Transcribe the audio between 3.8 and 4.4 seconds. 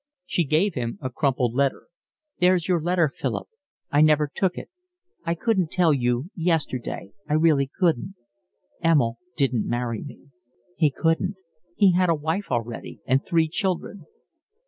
I never